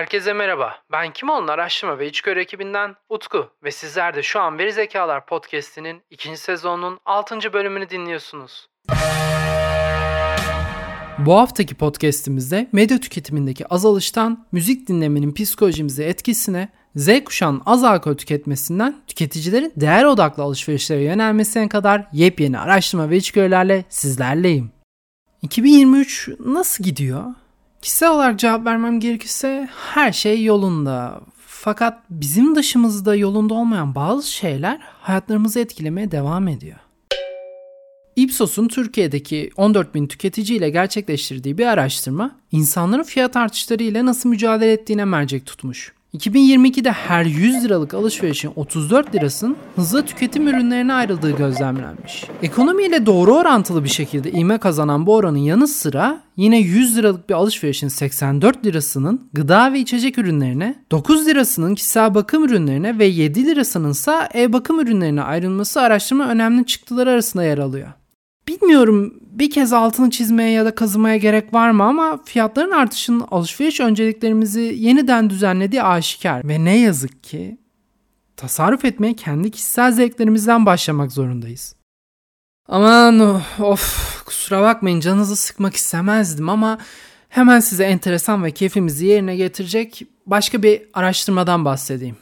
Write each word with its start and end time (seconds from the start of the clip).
Herkese 0.00 0.32
merhaba. 0.32 0.74
Ben 0.92 1.12
Kimoğlu'nun 1.12 1.48
araştırma 1.48 1.98
ve 1.98 2.06
içgörü 2.06 2.40
ekibinden 2.40 2.94
Utku 3.08 3.50
ve 3.64 3.70
sizler 3.70 4.14
de 4.14 4.22
şu 4.22 4.40
an 4.40 4.58
Veri 4.58 4.72
Zekalar 4.72 5.26
Podcast'inin 5.26 6.02
ikinci 6.10 6.40
sezonunun 6.40 6.98
6. 7.04 7.52
bölümünü 7.52 7.90
dinliyorsunuz. 7.90 8.68
Bu 11.18 11.34
haftaki 11.34 11.74
podcast'imizde 11.74 12.68
medya 12.72 13.00
tüketimindeki 13.00 13.68
azalıştan 13.68 14.46
müzik 14.52 14.88
dinlemenin 14.88 15.32
psikolojimize 15.32 16.04
etkisine, 16.04 16.68
Z 16.96 17.24
kuşağının 17.24 17.62
az 17.66 17.84
alkol 17.84 18.14
tüketmesinden 18.14 18.96
tüketicilerin 19.06 19.72
değer 19.76 20.04
odaklı 20.04 20.42
alışverişlere 20.42 21.02
yönelmesine 21.02 21.68
kadar 21.68 22.06
yepyeni 22.12 22.58
araştırma 22.58 23.10
ve 23.10 23.16
içgörülerle 23.16 23.84
sizlerleyim. 23.88 24.70
2023 25.42 26.28
nasıl 26.46 26.84
gidiyor? 26.84 27.24
Kişisel 27.82 28.10
olarak 28.10 28.38
cevap 28.38 28.66
vermem 28.66 29.00
gerekirse 29.00 29.68
her 29.94 30.12
şey 30.12 30.44
yolunda. 30.44 31.20
Fakat 31.46 31.98
bizim 32.10 32.54
dışımızda 32.54 33.14
yolunda 33.16 33.54
olmayan 33.54 33.94
bazı 33.94 34.30
şeyler 34.30 34.78
hayatlarımızı 34.82 35.60
etkilemeye 35.60 36.10
devam 36.10 36.48
ediyor. 36.48 36.76
Ipsos'un 38.16 38.68
Türkiye'deki 38.68 39.50
14 39.56 39.94
bin 39.94 40.06
tüketici 40.06 40.58
ile 40.58 40.70
gerçekleştirdiği 40.70 41.58
bir 41.58 41.66
araştırma, 41.66 42.36
insanların 42.52 43.02
fiyat 43.02 43.36
artışları 43.36 43.82
ile 43.82 44.06
nasıl 44.06 44.28
mücadele 44.28 44.72
ettiğine 44.72 45.04
mercek 45.04 45.46
tutmuş. 45.46 45.92
2022'de 46.14 46.90
her 46.90 47.24
100 47.24 47.64
liralık 47.64 47.94
alışverişin 47.94 48.52
34 48.56 49.14
lirasının 49.14 49.56
hızlı 49.76 50.06
tüketim 50.06 50.48
ürünlerine 50.48 50.92
ayrıldığı 50.92 51.36
gözlemlenmiş. 51.36 52.24
Ekonomiyle 52.42 53.06
doğru 53.06 53.34
orantılı 53.34 53.84
bir 53.84 53.88
şekilde 53.88 54.30
ivme 54.30 54.58
kazanan 54.58 55.06
bu 55.06 55.14
oranın 55.14 55.38
yanı 55.38 55.68
sıra 55.68 56.20
yine 56.36 56.58
100 56.58 56.96
liralık 56.96 57.28
bir 57.28 57.34
alışverişin 57.34 57.88
84 57.88 58.66
lirasının 58.66 59.28
gıda 59.32 59.72
ve 59.72 59.78
içecek 59.80 60.18
ürünlerine, 60.18 60.84
9 60.90 61.26
lirasının 61.26 61.74
kişisel 61.74 62.14
bakım 62.14 62.44
ürünlerine 62.44 62.98
ve 62.98 63.04
7 63.04 63.46
lirasının 63.46 63.90
ise 63.90 64.28
ev 64.34 64.52
bakım 64.52 64.80
ürünlerine 64.80 65.22
ayrılması 65.22 65.80
araştırma 65.80 66.28
önemli 66.28 66.66
çıktılar 66.66 67.06
arasında 67.06 67.44
yer 67.44 67.58
alıyor. 67.58 67.88
Bilmiyorum 68.50 69.14
bir 69.22 69.50
kez 69.50 69.72
altını 69.72 70.10
çizmeye 70.10 70.50
ya 70.50 70.64
da 70.64 70.74
kazımaya 70.74 71.16
gerek 71.16 71.54
var 71.54 71.70
mı 71.70 71.84
ama 71.84 72.20
fiyatların 72.24 72.70
artışının 72.70 73.24
alışveriş 73.30 73.80
önceliklerimizi 73.80 74.74
yeniden 74.78 75.30
düzenlediği 75.30 75.82
aşikar. 75.82 76.48
Ve 76.48 76.64
ne 76.64 76.78
yazık 76.78 77.24
ki 77.24 77.58
tasarruf 78.36 78.84
etmeye 78.84 79.16
kendi 79.16 79.50
kişisel 79.50 79.92
zevklerimizden 79.92 80.66
başlamak 80.66 81.12
zorundayız. 81.12 81.74
Aman 82.68 83.20
of 83.60 84.24
kusura 84.24 84.62
bakmayın 84.62 85.00
canınızı 85.00 85.36
sıkmak 85.36 85.76
istemezdim 85.76 86.48
ama 86.48 86.78
hemen 87.28 87.60
size 87.60 87.84
enteresan 87.84 88.44
ve 88.44 88.50
keyfimizi 88.50 89.06
yerine 89.06 89.36
getirecek 89.36 90.02
başka 90.26 90.62
bir 90.62 90.82
araştırmadan 90.94 91.64
bahsedeyim. 91.64 92.16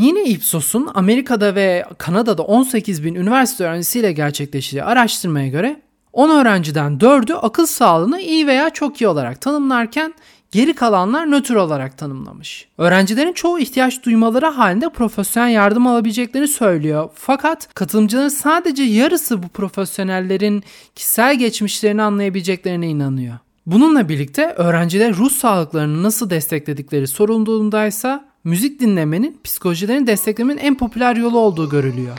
Yine 0.00 0.24
Ipsos'un 0.24 0.88
Amerika'da 0.94 1.54
ve 1.54 1.84
Kanada'da 1.98 2.42
18 2.42 3.04
bin 3.04 3.14
üniversite 3.14 3.64
öğrencisiyle 3.64 4.12
gerçekleştirdiği 4.12 4.84
araştırmaya 4.84 5.48
göre 5.48 5.80
10 6.12 6.30
öğrenciden 6.30 6.98
4'ü 6.98 7.34
akıl 7.34 7.66
sağlığını 7.66 8.20
iyi 8.20 8.46
veya 8.46 8.70
çok 8.70 9.00
iyi 9.00 9.08
olarak 9.08 9.40
tanımlarken 9.40 10.14
geri 10.50 10.74
kalanlar 10.74 11.30
nötr 11.30 11.54
olarak 11.54 11.98
tanımlamış. 11.98 12.68
Öğrencilerin 12.78 13.32
çoğu 13.32 13.58
ihtiyaç 13.58 14.04
duymaları 14.04 14.46
halinde 14.46 14.88
profesyonel 14.88 15.50
yardım 15.50 15.86
alabileceklerini 15.86 16.48
söylüyor. 16.48 17.10
Fakat 17.14 17.74
katılımcıların 17.74 18.28
sadece 18.28 18.82
yarısı 18.82 19.42
bu 19.42 19.48
profesyonellerin 19.48 20.64
kişisel 20.94 21.38
geçmişlerini 21.38 22.02
anlayabileceklerine 22.02 22.88
inanıyor. 22.88 23.34
Bununla 23.66 24.08
birlikte 24.08 24.54
öğrenciler 24.56 25.14
ruh 25.14 25.30
sağlıklarını 25.30 26.02
nasıl 26.02 26.30
destekledikleri 26.30 27.06
sorulduğundaysa 27.06 28.29
müzik 28.44 28.80
dinlemenin 28.80 29.40
psikolojilerini 29.44 30.06
desteklemenin 30.06 30.58
en 30.58 30.76
popüler 30.76 31.16
yolu 31.16 31.38
olduğu 31.38 31.68
görülüyor. 31.68 32.18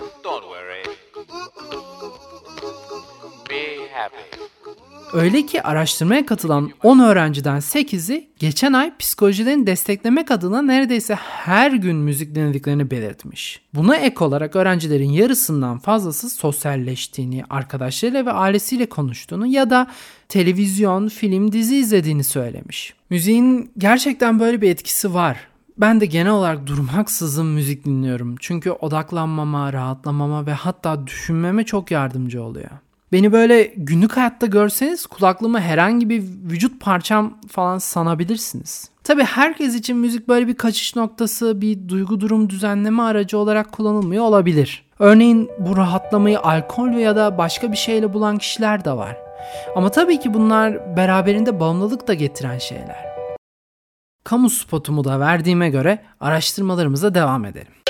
Öyle 5.13 5.45
ki 5.45 5.63
araştırmaya 5.63 6.25
katılan 6.25 6.71
10 6.83 6.99
öğrenciden 6.99 7.57
8'i 7.57 8.27
geçen 8.39 8.73
ay 8.73 8.97
psikolojilerini 8.97 9.67
desteklemek 9.67 10.31
adına 10.31 10.61
neredeyse 10.61 11.15
her 11.15 11.71
gün 11.71 11.95
müzik 11.95 12.35
dinlediklerini 12.35 12.91
belirtmiş. 12.91 13.61
Buna 13.73 13.95
ek 13.95 14.23
olarak 14.23 14.55
öğrencilerin 14.55 15.09
yarısından 15.09 15.79
fazlası 15.79 16.29
sosyalleştiğini, 16.29 17.43
arkadaşlarıyla 17.49 18.25
ve 18.25 18.31
ailesiyle 18.31 18.85
konuştuğunu 18.85 19.47
ya 19.47 19.69
da 19.69 19.87
televizyon, 20.29 21.07
film, 21.07 21.51
dizi 21.51 21.75
izlediğini 21.75 22.23
söylemiş. 22.23 22.93
Müziğin 23.09 23.71
gerçekten 23.77 24.39
böyle 24.39 24.61
bir 24.61 24.69
etkisi 24.69 25.13
var. 25.13 25.50
Ben 25.77 26.01
de 26.01 26.05
genel 26.05 26.31
olarak 26.31 26.67
durmaksızın 26.67 27.45
müzik 27.45 27.85
dinliyorum. 27.85 28.35
Çünkü 28.39 28.71
odaklanmama, 28.71 29.73
rahatlamama 29.73 30.45
ve 30.45 30.53
hatta 30.53 31.07
düşünmeme 31.07 31.63
çok 31.63 31.91
yardımcı 31.91 32.43
oluyor. 32.43 32.69
Beni 33.11 33.31
böyle 33.31 33.73
günlük 33.77 34.17
hayatta 34.17 34.45
görseniz 34.45 35.05
kulaklığımı 35.05 35.59
herhangi 35.59 36.09
bir 36.09 36.23
vücut 36.49 36.81
parçam 36.81 37.37
falan 37.47 37.77
sanabilirsiniz. 37.77 38.89
Tabi 39.03 39.23
herkes 39.23 39.75
için 39.75 39.97
müzik 39.97 40.27
böyle 40.27 40.47
bir 40.47 40.55
kaçış 40.55 40.95
noktası, 40.95 41.61
bir 41.61 41.89
duygu 41.89 42.19
durum 42.19 42.49
düzenleme 42.49 43.03
aracı 43.03 43.37
olarak 43.37 43.71
kullanılmıyor 43.71 44.23
olabilir. 44.23 44.85
Örneğin 44.99 45.49
bu 45.59 45.77
rahatlamayı 45.77 46.39
alkol 46.39 46.89
ya 46.89 47.15
da 47.15 47.37
başka 47.37 47.71
bir 47.71 47.77
şeyle 47.77 48.13
bulan 48.13 48.37
kişiler 48.37 48.85
de 48.85 48.91
var. 48.91 49.17
Ama 49.75 49.91
tabii 49.91 50.19
ki 50.19 50.33
bunlar 50.33 50.97
beraberinde 50.97 51.59
bağımlılık 51.59 52.07
da 52.07 52.13
getiren 52.13 52.57
şeyler. 52.57 53.10
Kamu 54.23 54.49
spotumu 54.49 55.03
da 55.03 55.19
verdiğime 55.19 55.69
göre 55.69 56.05
araştırmalarımıza 56.19 57.15
devam 57.15 57.45
edelim. 57.45 57.80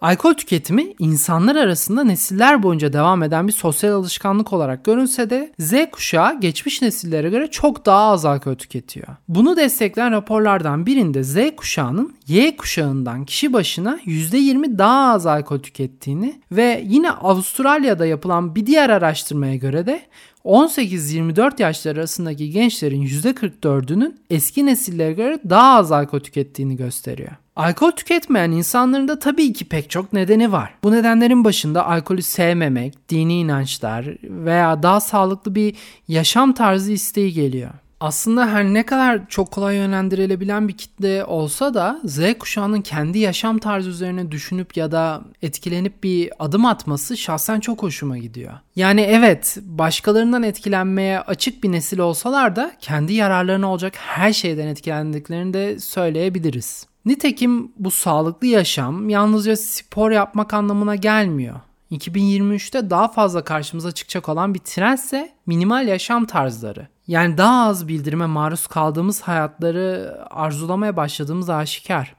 Alkol 0.00 0.34
tüketimi 0.34 0.94
insanlar 0.98 1.56
arasında 1.56 2.04
nesiller 2.04 2.62
boyunca 2.62 2.92
devam 2.92 3.22
eden 3.22 3.48
bir 3.48 3.52
sosyal 3.52 3.92
alışkanlık 3.92 4.52
olarak 4.52 4.84
görünse 4.84 5.30
de 5.30 5.52
Z 5.58 5.72
kuşağı 5.92 6.40
geçmiş 6.40 6.82
nesillere 6.82 7.30
göre 7.30 7.50
çok 7.50 7.86
daha 7.86 8.10
az 8.10 8.24
alkol 8.24 8.54
tüketiyor. 8.54 9.06
Bunu 9.28 9.56
destekleyen 9.56 10.12
raporlardan 10.12 10.86
birinde 10.86 11.22
Z 11.22 11.36
kuşağının 11.56 12.14
Y 12.26 12.56
kuşağından 12.56 13.24
kişi 13.24 13.52
başına 13.52 13.98
%20 14.04 14.78
daha 14.78 15.12
az 15.12 15.26
alkol 15.26 15.58
tükettiğini 15.58 16.40
ve 16.52 16.82
yine 16.86 17.10
Avustralya'da 17.10 18.06
yapılan 18.06 18.54
bir 18.54 18.66
diğer 18.66 18.90
araştırmaya 18.90 19.56
göre 19.56 19.86
de 19.86 20.02
18-24 20.44 21.62
yaşları 21.62 21.98
arasındaki 21.98 22.50
gençlerin 22.50 23.02
%44'ünün 23.06 24.20
eski 24.30 24.66
nesillere 24.66 25.12
göre 25.12 25.38
daha 25.50 25.78
az 25.78 25.92
alkol 25.92 26.20
tükettiğini 26.20 26.76
gösteriyor. 26.76 27.32
Alkol 27.58 27.90
tüketmeyen 27.90 28.50
insanların 28.50 29.08
da 29.08 29.18
tabii 29.18 29.52
ki 29.52 29.64
pek 29.64 29.90
çok 29.90 30.12
nedeni 30.12 30.52
var. 30.52 30.74
Bu 30.82 30.92
nedenlerin 30.92 31.44
başında 31.44 31.86
alkolü 31.86 32.22
sevmemek, 32.22 33.08
dini 33.08 33.38
inançlar 33.38 34.06
veya 34.22 34.82
daha 34.82 35.00
sağlıklı 35.00 35.54
bir 35.54 35.76
yaşam 36.08 36.52
tarzı 36.52 36.92
isteği 36.92 37.32
geliyor. 37.32 37.70
Aslında 38.00 38.46
her 38.52 38.64
ne 38.64 38.86
kadar 38.86 39.28
çok 39.28 39.50
kolay 39.50 39.76
yönlendirilebilen 39.76 40.68
bir 40.68 40.76
kitle 40.76 41.24
olsa 41.24 41.74
da 41.74 42.00
Z 42.04 42.20
kuşağının 42.38 42.80
kendi 42.80 43.18
yaşam 43.18 43.58
tarzı 43.58 43.90
üzerine 43.90 44.30
düşünüp 44.30 44.76
ya 44.76 44.92
da 44.92 45.22
etkilenip 45.42 46.02
bir 46.02 46.30
adım 46.38 46.64
atması 46.64 47.16
şahsen 47.16 47.60
çok 47.60 47.82
hoşuma 47.82 48.18
gidiyor. 48.18 48.52
Yani 48.76 49.00
evet 49.00 49.58
başkalarından 49.62 50.42
etkilenmeye 50.42 51.20
açık 51.20 51.64
bir 51.64 51.72
nesil 51.72 51.98
olsalar 51.98 52.56
da 52.56 52.72
kendi 52.80 53.12
yararlarına 53.12 53.72
olacak 53.72 53.94
her 53.96 54.32
şeyden 54.32 54.66
etkilendiklerini 54.66 55.52
de 55.54 55.78
söyleyebiliriz. 55.78 56.86
Nitekim 57.08 57.72
bu 57.78 57.90
sağlıklı 57.90 58.46
yaşam 58.46 59.08
yalnızca 59.08 59.56
spor 59.56 60.10
yapmak 60.10 60.54
anlamına 60.54 60.94
gelmiyor. 60.94 61.60
2023'te 61.92 62.90
daha 62.90 63.08
fazla 63.08 63.44
karşımıza 63.44 63.92
çıkacak 63.92 64.28
olan 64.28 64.54
bir 64.54 64.58
trendse 64.58 65.32
minimal 65.46 65.88
yaşam 65.88 66.24
tarzları. 66.24 66.88
Yani 67.06 67.38
daha 67.38 67.68
az 67.68 67.88
bildirime 67.88 68.26
maruz 68.26 68.66
kaldığımız 68.66 69.20
hayatları 69.20 70.16
arzulamaya 70.30 70.96
başladığımız 70.96 71.50
aşikar. 71.50 72.14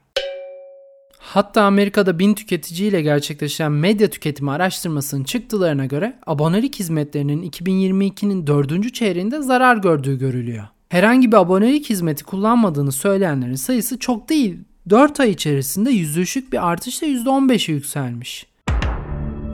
Hatta 1.18 1.62
Amerika'da 1.62 2.18
bin 2.18 2.34
tüketiciyle 2.34 3.02
gerçekleşen 3.02 3.72
medya 3.72 4.10
tüketimi 4.10 4.50
araştırmasının 4.50 5.24
çıktılarına 5.24 5.86
göre 5.86 6.18
abonelik 6.26 6.78
hizmetlerinin 6.78 7.50
2022'nin 7.50 8.46
4. 8.46 8.94
çeyreğinde 8.94 9.42
zarar 9.42 9.76
gördüğü 9.76 10.18
görülüyor. 10.18 10.64
Herhangi 10.88 11.32
bir 11.32 11.36
abonelik 11.36 11.90
hizmeti 11.90 12.24
kullanmadığını 12.24 12.92
söyleyenlerin 12.92 13.54
sayısı 13.54 13.98
çok 13.98 14.28
değil. 14.28 14.58
4 14.90 15.20
ay 15.20 15.30
içerisinde 15.30 15.90
yüzdüşük 15.90 16.52
bir 16.52 16.68
artışla 16.68 17.06
%15'e 17.06 17.74
yükselmiş. 17.74 18.46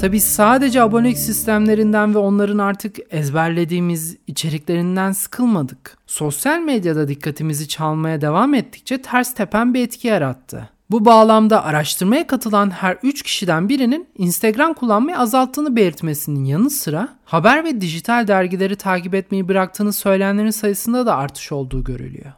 Tabi 0.01 0.21
sadece 0.21 0.83
abonelik 0.83 1.19
sistemlerinden 1.19 2.15
ve 2.15 2.19
onların 2.19 2.59
artık 2.59 2.97
ezberlediğimiz 3.11 4.17
içeriklerinden 4.27 5.13
sıkılmadık. 5.13 5.99
Sosyal 6.07 6.61
medyada 6.61 7.09
dikkatimizi 7.09 7.69
çalmaya 7.69 8.21
devam 8.21 8.55
ettikçe 8.55 9.03
ters 9.03 9.35
tepen 9.35 9.75
bir 9.75 9.83
etki 9.83 10.09
yarattı. 10.09 10.69
Bu 10.91 11.05
bağlamda 11.05 11.65
araştırmaya 11.65 12.27
katılan 12.27 12.71
her 12.71 12.99
3 13.03 13.23
kişiden 13.23 13.69
birinin 13.69 14.09
Instagram 14.19 14.75
kullanmayı 14.75 15.19
azalttığını 15.19 15.77
belirtmesinin 15.77 16.45
yanı 16.45 16.71
sıra 16.71 17.09
haber 17.25 17.65
ve 17.65 17.81
dijital 17.81 18.29
dergileri 18.29 18.77
takip 18.77 19.15
etmeyi 19.15 19.49
bıraktığını 19.49 19.93
söyleyenlerin 19.93 20.51
sayısında 20.51 21.07
da 21.07 21.17
artış 21.17 21.53
olduğu 21.53 21.85
görülüyor. 21.85 22.33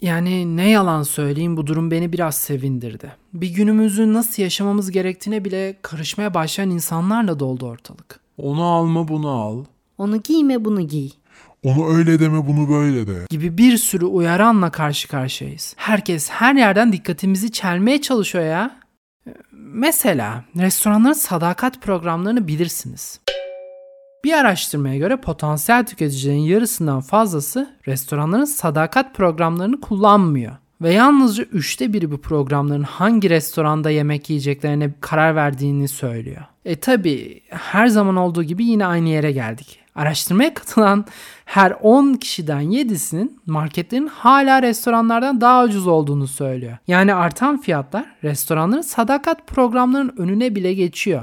Yani 0.00 0.56
ne 0.56 0.68
yalan 0.70 1.02
söyleyeyim 1.02 1.56
bu 1.56 1.66
durum 1.66 1.90
beni 1.90 2.12
biraz 2.12 2.34
sevindirdi. 2.36 3.12
Bir 3.34 3.48
günümüzü 3.48 4.12
nasıl 4.12 4.42
yaşamamız 4.42 4.90
gerektiğine 4.90 5.44
bile 5.44 5.76
karışmaya 5.82 6.34
başlayan 6.34 6.70
insanlarla 6.70 7.40
doldu 7.40 7.66
ortalık. 7.66 8.20
Onu 8.38 8.62
alma 8.64 9.08
bunu 9.08 9.28
al. 9.28 9.64
Onu 9.98 10.22
giyme 10.22 10.64
bunu 10.64 10.80
giy. 10.80 11.10
Onu 11.62 11.88
öyle 11.96 12.20
deme 12.20 12.46
bunu 12.46 12.68
böyle 12.68 13.06
de. 13.06 13.26
Gibi 13.30 13.58
bir 13.58 13.76
sürü 13.76 14.04
uyaranla 14.04 14.70
karşı 14.70 15.08
karşıyayız. 15.08 15.74
Herkes 15.76 16.30
her 16.30 16.54
yerden 16.54 16.92
dikkatimizi 16.92 17.52
çelmeye 17.52 18.00
çalışıyor 18.00 18.44
ya. 18.44 18.80
Ee, 19.26 19.34
Mesela 19.52 20.44
restoranların 20.56 21.12
sadakat 21.12 21.82
programlarını 21.82 22.48
bilirsiniz. 22.48 23.20
Bir 24.24 24.32
araştırmaya 24.32 24.96
göre 24.96 25.16
potansiyel 25.16 25.86
tüketicilerin 25.86 26.38
yarısından 26.38 27.00
fazlası 27.00 27.76
restoranların 27.88 28.44
sadakat 28.44 29.14
programlarını 29.14 29.80
kullanmıyor. 29.80 30.52
Ve 30.82 30.92
yalnızca 30.92 31.44
üçte 31.44 31.92
biri 31.92 32.10
bu 32.10 32.20
programların 32.20 32.82
hangi 32.82 33.30
restoranda 33.30 33.90
yemek 33.90 34.30
yiyeceklerine 34.30 34.90
karar 35.00 35.36
verdiğini 35.36 35.88
söylüyor. 35.88 36.42
E 36.64 36.76
tabi 36.76 37.40
her 37.48 37.86
zaman 37.86 38.16
olduğu 38.16 38.42
gibi 38.42 38.64
yine 38.64 38.86
aynı 38.86 39.08
yere 39.08 39.32
geldik. 39.32 39.80
Araştırmaya 39.94 40.54
katılan 40.54 41.04
her 41.44 41.76
10 41.82 42.14
kişiden 42.14 42.62
7'sinin 42.62 43.40
marketlerin 43.46 44.06
hala 44.06 44.62
restoranlardan 44.62 45.40
daha 45.40 45.64
ucuz 45.64 45.86
olduğunu 45.86 46.26
söylüyor. 46.26 46.76
Yani 46.86 47.14
artan 47.14 47.60
fiyatlar 47.60 48.04
restoranların 48.24 48.80
sadakat 48.80 49.46
programlarının 49.46 50.14
önüne 50.18 50.54
bile 50.54 50.74
geçiyor. 50.74 51.22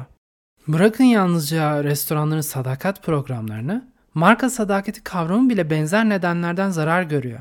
Bırakın 0.68 1.04
yalnızca 1.04 1.84
restoranların 1.84 2.42
sadakat 2.42 3.04
programlarını, 3.04 3.88
marka 4.14 4.50
sadakati 4.50 5.04
kavramı 5.04 5.50
bile 5.50 5.70
benzer 5.70 6.10
nedenlerden 6.10 6.70
zarar 6.70 7.04
görüyor. 7.04 7.40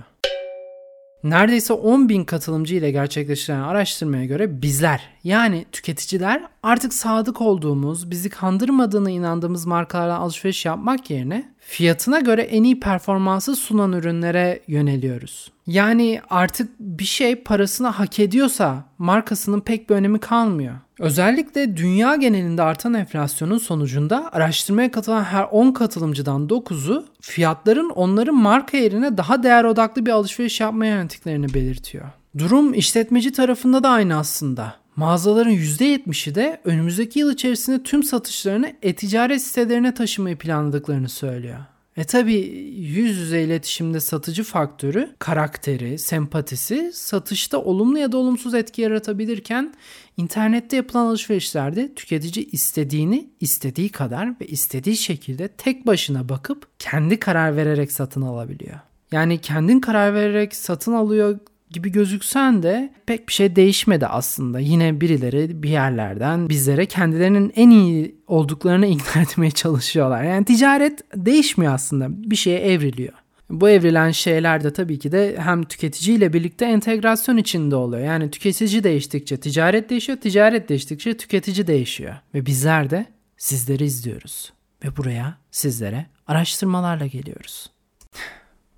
Neredeyse 1.24 1.72
10 1.72 2.08
bin 2.08 2.24
katılımcı 2.24 2.74
ile 2.74 2.90
gerçekleştirilen 2.90 3.60
araştırmaya 3.60 4.24
göre 4.24 4.62
bizler 4.62 5.02
yani 5.24 5.64
tüketiciler 5.72 6.42
artık 6.62 6.94
sadık 6.94 7.40
olduğumuz, 7.40 8.10
bizi 8.10 8.30
kandırmadığına 8.30 9.10
inandığımız 9.10 9.66
markalardan 9.66 10.20
alışveriş 10.20 10.64
yapmak 10.64 11.10
yerine 11.10 11.54
fiyatına 11.58 12.20
göre 12.20 12.42
en 12.42 12.62
iyi 12.62 12.80
performansı 12.80 13.56
sunan 13.56 13.92
ürünlere 13.92 14.60
yöneliyoruz. 14.68 15.52
Yani 15.66 16.20
artık 16.30 16.70
bir 16.80 17.04
şey 17.04 17.36
parasını 17.36 17.88
hak 17.88 18.18
ediyorsa 18.18 18.84
markasının 18.98 19.60
pek 19.60 19.90
bir 19.90 19.94
önemi 19.94 20.18
kalmıyor. 20.18 20.74
Özellikle 20.98 21.76
dünya 21.76 22.16
genelinde 22.16 22.62
artan 22.62 22.94
enflasyonun 22.94 23.58
sonucunda 23.58 24.32
araştırmaya 24.32 24.90
katılan 24.90 25.24
her 25.24 25.44
10 25.50 25.72
katılımcıdan 25.72 26.46
9'u 26.46 27.04
fiyatların 27.20 27.90
onların 27.90 28.34
marka 28.34 28.76
yerine 28.76 29.16
daha 29.16 29.42
değer 29.42 29.64
odaklı 29.64 30.06
bir 30.06 30.10
alışveriş 30.10 30.60
yapmaya 30.60 30.96
yönettiklerini 30.96 31.54
belirtiyor. 31.54 32.04
Durum 32.38 32.74
işletmeci 32.74 33.32
tarafında 33.32 33.82
da 33.82 33.88
aynı 33.88 34.18
aslında. 34.18 34.74
Mağazaların 34.96 35.52
%70'i 35.52 36.34
de 36.34 36.60
önümüzdeki 36.64 37.18
yıl 37.18 37.32
içerisinde 37.32 37.82
tüm 37.82 38.02
satışlarını 38.02 38.72
e-ticaret 38.82 39.42
sitelerine 39.42 39.94
taşımayı 39.94 40.38
planladıklarını 40.38 41.08
söylüyor. 41.08 41.58
E 41.96 42.04
tabi 42.04 42.34
yüz 42.76 43.16
yüze 43.18 43.42
iletişimde 43.42 44.00
satıcı 44.00 44.44
faktörü, 44.44 45.10
karakteri, 45.18 45.98
sempatisi 45.98 46.90
satışta 46.94 47.58
olumlu 47.58 47.98
ya 47.98 48.12
da 48.12 48.16
olumsuz 48.16 48.54
etki 48.54 48.82
yaratabilirken 48.82 49.74
internette 50.16 50.76
yapılan 50.76 51.06
alışverişlerde 51.06 51.94
tüketici 51.94 52.46
istediğini 52.50 53.30
istediği 53.40 53.88
kadar 53.88 54.40
ve 54.40 54.46
istediği 54.46 54.96
şekilde 54.96 55.48
tek 55.48 55.86
başına 55.86 56.28
bakıp 56.28 56.66
kendi 56.78 57.20
karar 57.20 57.56
vererek 57.56 57.92
satın 57.92 58.22
alabiliyor. 58.22 58.80
Yani 59.12 59.38
kendin 59.38 59.80
karar 59.80 60.14
vererek 60.14 60.56
satın 60.56 60.92
alıyor 60.92 61.38
gibi 61.74 61.92
gözüksen 61.92 62.62
de 62.62 62.92
pek 63.06 63.28
bir 63.28 63.32
şey 63.32 63.56
değişmedi 63.56 64.06
aslında. 64.06 64.60
Yine 64.60 65.00
birileri 65.00 65.62
bir 65.62 65.68
yerlerden 65.68 66.48
bizlere 66.48 66.86
kendilerinin 66.86 67.52
en 67.56 67.70
iyi 67.70 68.14
olduklarını 68.26 68.86
ikna 68.96 69.22
etmeye 69.22 69.50
çalışıyorlar. 69.50 70.24
Yani 70.24 70.44
ticaret 70.44 71.00
değişmiyor 71.16 71.74
aslında. 71.74 72.30
Bir 72.30 72.36
şeye 72.36 72.58
evriliyor. 72.58 73.12
Bu 73.50 73.68
evrilen 73.68 74.10
şeyler 74.10 74.64
de 74.64 74.72
tabii 74.72 74.98
ki 74.98 75.12
de 75.12 75.36
hem 75.38 75.62
tüketiciyle 75.62 76.32
birlikte 76.32 76.64
entegrasyon 76.64 77.36
içinde 77.36 77.76
oluyor. 77.76 78.04
Yani 78.04 78.30
tüketici 78.30 78.84
değiştikçe 78.84 79.36
ticaret 79.36 79.90
değişiyor, 79.90 80.18
ticaret 80.18 80.68
değiştikçe 80.68 81.16
tüketici 81.16 81.66
değişiyor. 81.66 82.14
Ve 82.34 82.46
bizler 82.46 82.90
de 82.90 83.06
sizleri 83.36 83.84
izliyoruz. 83.84 84.52
Ve 84.84 84.96
buraya 84.96 85.38
sizlere 85.50 86.06
araştırmalarla 86.26 87.06
geliyoruz. 87.06 87.70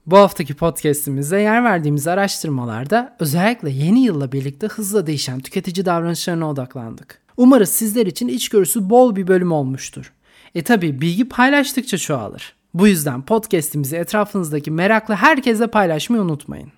Bu 0.07 0.19
haftaki 0.19 0.55
podcast'imizde 0.55 1.37
yer 1.37 1.65
verdiğimiz 1.65 2.09
araştırmalarda 2.09 3.17
özellikle 3.21 3.71
yeni 3.71 4.05
yılla 4.05 4.33
birlikte 4.33 4.67
hızla 4.67 5.07
değişen 5.07 5.41
tüketici 5.41 5.87
davranışlarına 5.87 6.51
odaklandık. 6.51 7.23
Umarız 7.37 7.69
sizler 7.69 8.07
için 8.07 8.29
içgörüsü 8.29 8.91
bol 8.91 9.17
bir 9.17 9.27
bölüm 9.27 9.53
olmuştur. 9.53 10.13
E 10.55 10.63
tabi 10.63 11.01
bilgi 11.01 11.29
paylaştıkça 11.29 11.99
çoğalır. 11.99 12.55
Bu 12.75 12.89
yüzden 12.89 13.23
podcast'imizi 13.23 13.97
etrafınızdaki 13.97 14.71
meraklı 14.71 15.15
herkese 15.15 15.67
paylaşmayı 15.67 16.23
unutmayın. 16.23 16.73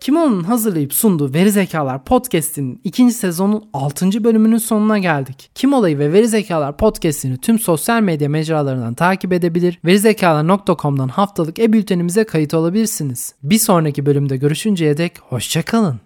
Kimono'nun 0.00 0.44
hazırlayıp 0.44 0.94
sunduğu 0.94 1.34
Veri 1.34 1.50
Zekalar 1.50 2.04
Podcast'inin 2.04 2.80
ikinci 2.84 3.14
sezonun 3.14 3.68
6. 3.72 4.24
bölümünün 4.24 4.58
sonuna 4.58 4.98
geldik. 4.98 5.50
Kim 5.54 5.72
olayı 5.72 5.98
ve 5.98 6.12
Veri 6.12 6.28
Zekalar 6.28 6.76
Podcast'ini 6.76 7.38
tüm 7.38 7.58
sosyal 7.58 8.02
medya 8.02 8.28
mecralarından 8.28 8.94
takip 8.94 9.32
edebilir, 9.32 9.80
verizekalar.com'dan 9.84 11.08
haftalık 11.08 11.58
e-bültenimize 11.58 12.24
kayıt 12.24 12.54
olabilirsiniz. 12.54 13.34
Bir 13.42 13.58
sonraki 13.58 14.06
bölümde 14.06 14.36
görüşünceye 14.36 14.96
dek 14.96 15.18
hoşçakalın. 15.18 16.00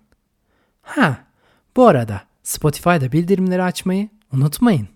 Ha, 0.82 1.18
bu 1.76 1.86
arada 1.86 2.20
Spotify'da 2.42 3.12
bildirimleri 3.12 3.62
açmayı 3.62 4.08
unutmayın. 4.32 4.88